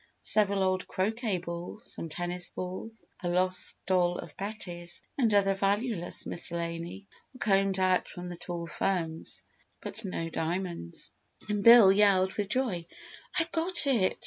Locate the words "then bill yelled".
11.47-12.33